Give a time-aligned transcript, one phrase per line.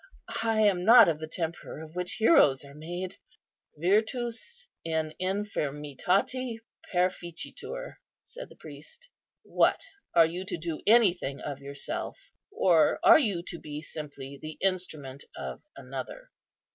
[0.41, 3.17] I am not of the temper of which heroes are made.""
[3.77, 7.97] 'Virtus in infirmitate perficitur,'"
[8.33, 9.09] said the priest.
[9.43, 9.79] "What!
[10.15, 12.17] are you to do any thing of yourself?
[12.49, 16.31] or are you to be simply the instrument of Another?